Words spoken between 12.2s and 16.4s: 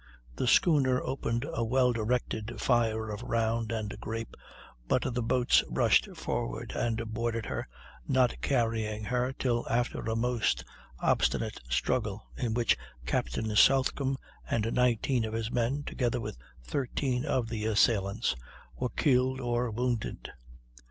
in which Captain Southcomb and 19 of his men, together with